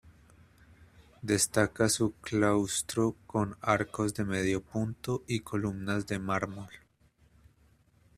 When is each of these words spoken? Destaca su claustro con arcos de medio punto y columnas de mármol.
Destaca 1.21 1.87
su 1.87 2.13
claustro 2.21 3.15
con 3.27 3.55
arcos 3.61 4.15
de 4.15 4.25
medio 4.25 4.63
punto 4.63 5.23
y 5.27 5.41
columnas 5.41 6.07
de 6.07 6.17
mármol. 6.17 6.69